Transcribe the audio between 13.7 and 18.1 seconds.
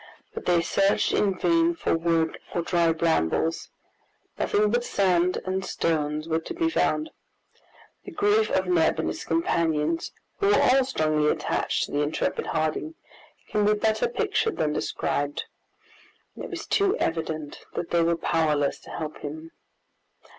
better pictured than described. It was too evident that they